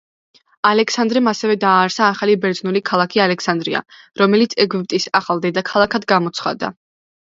[0.67, 3.83] ალექსანდრემ ასევე დააარსა ახალი ბერძნული ქალაქი ალექსანდრია,
[4.23, 6.73] რომელიც ეგვიპტის ახალ დედაქალაქად გამოაცხადა.